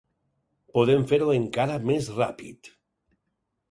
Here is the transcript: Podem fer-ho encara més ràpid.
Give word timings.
Podem 0.77 1.05
fer-ho 1.13 1.29
encara 1.43 1.79
més 1.93 2.11
ràpid. 2.19 2.77